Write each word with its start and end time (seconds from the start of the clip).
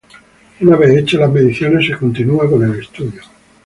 Una 0.61 0.77
vez 0.77 0.97
hechas 0.97 1.19
las 1.19 1.29
mediciones 1.31 1.85
se 1.85 1.95
continua 1.95 2.49
con 2.49 2.63
el 2.63 2.79
estudio. 2.79 3.21